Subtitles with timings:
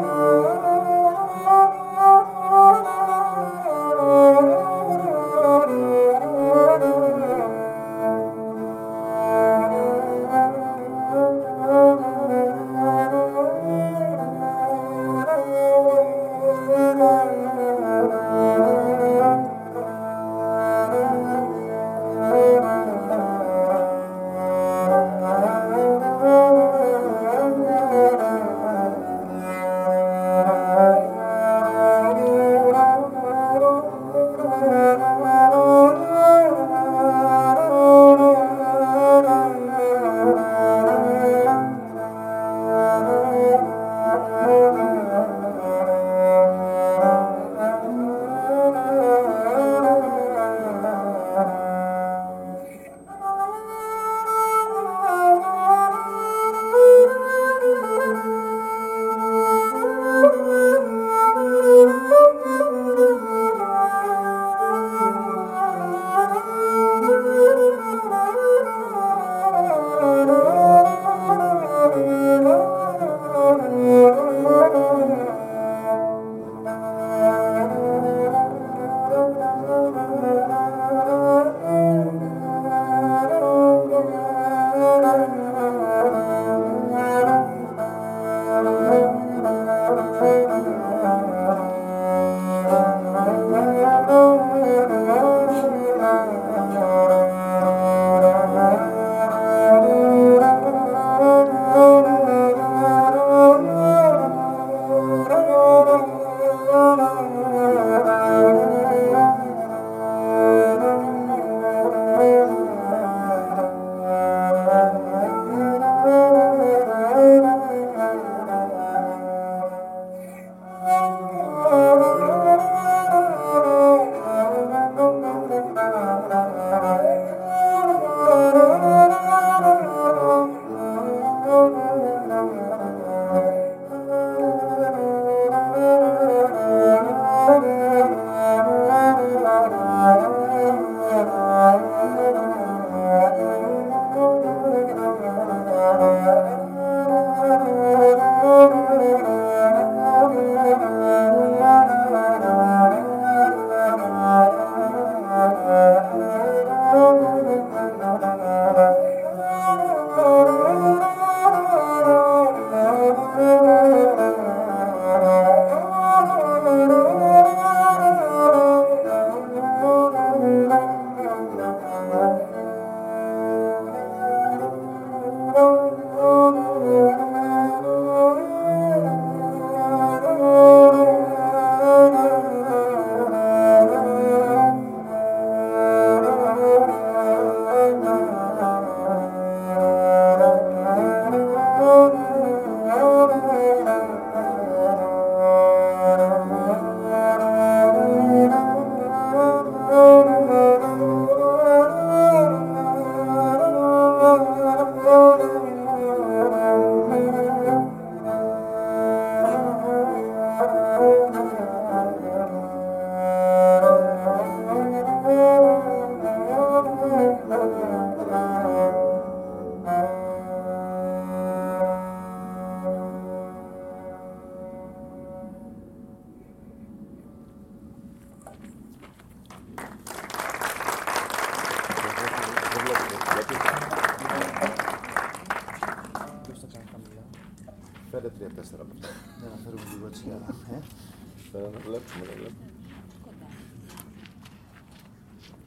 [0.00, 0.39] Amen.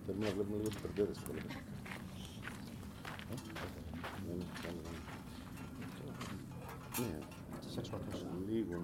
[0.05, 1.35] terminas de los perderes por
[6.99, 7.09] Не,
[7.57, 8.05] это сексуально.
[8.47, 8.83] Лигу,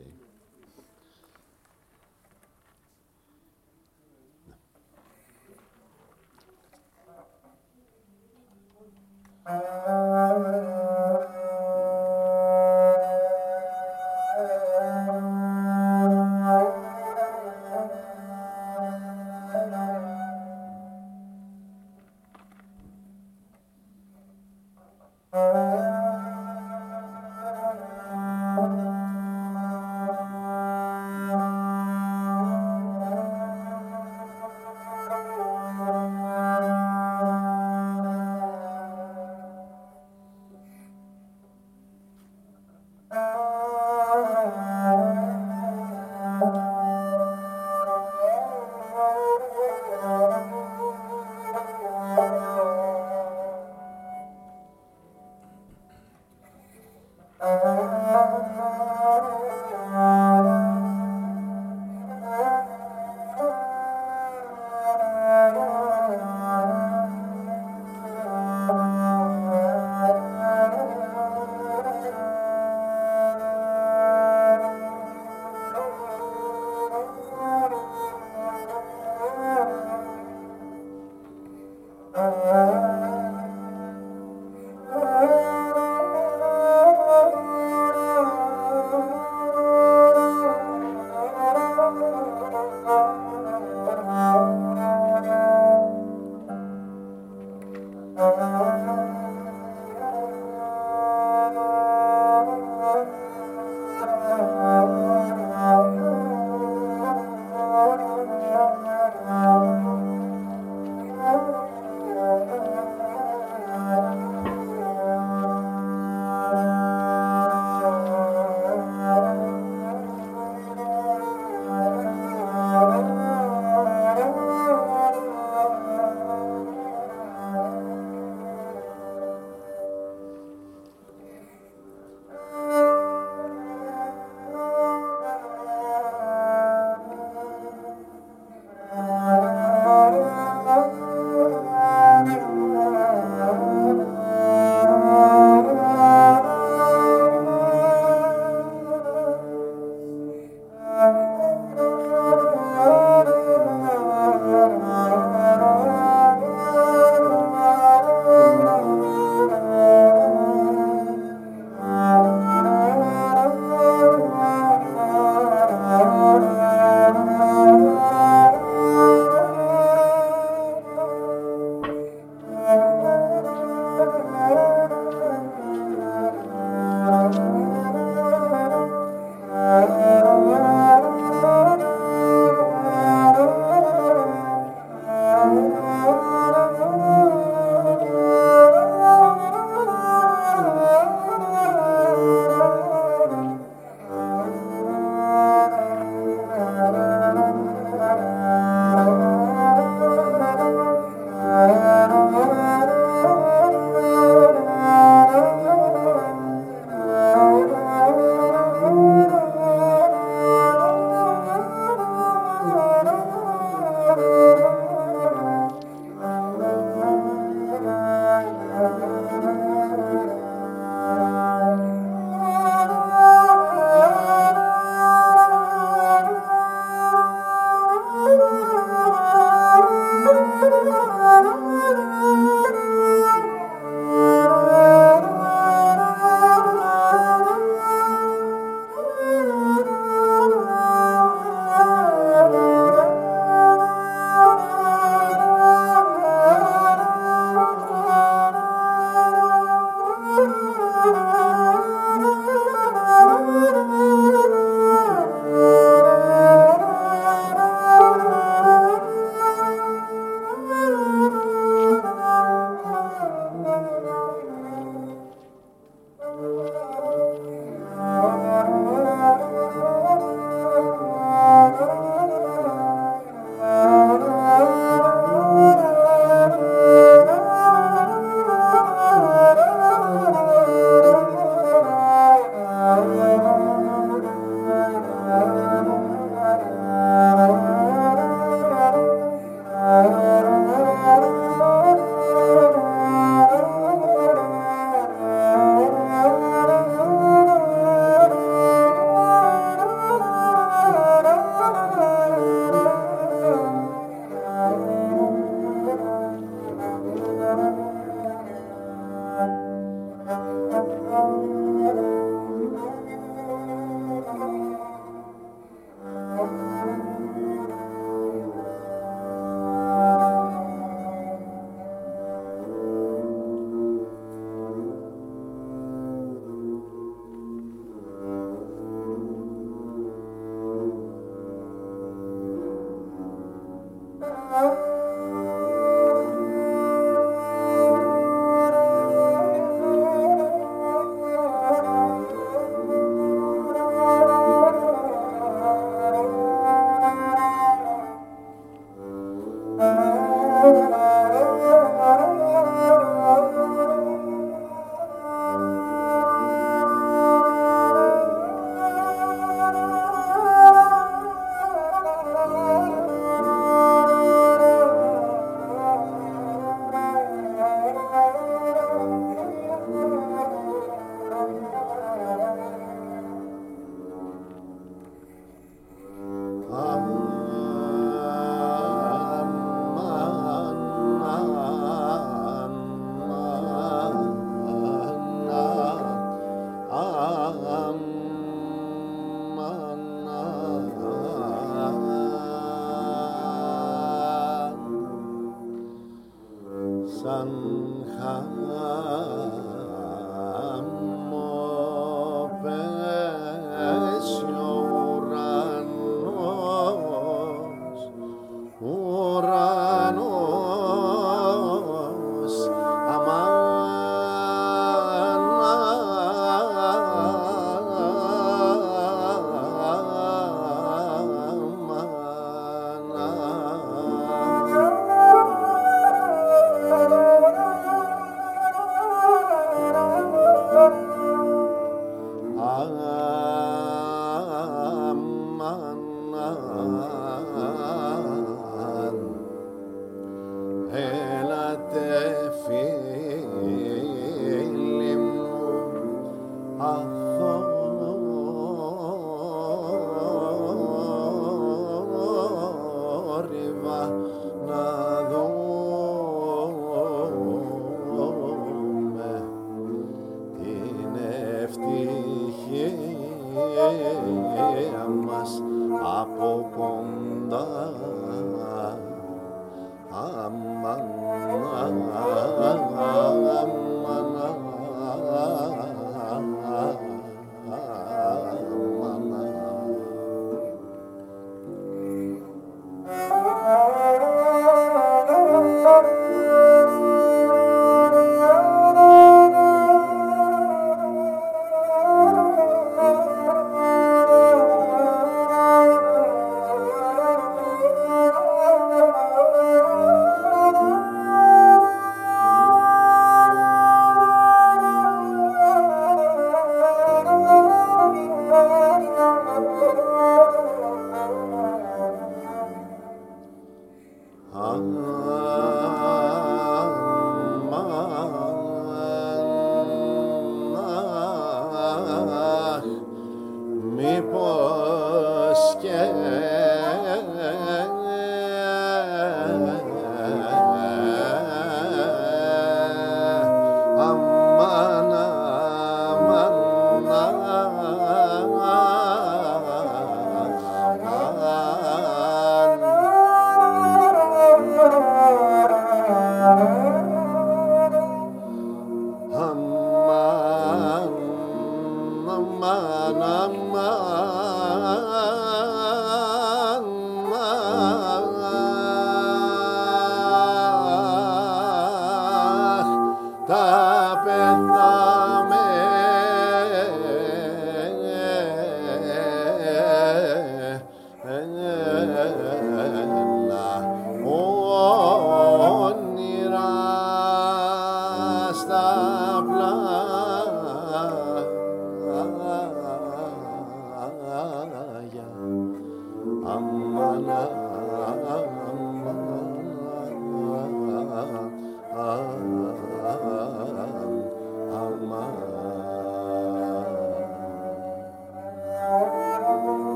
[0.00, 0.20] okay.
[25.32, 25.69] Uh...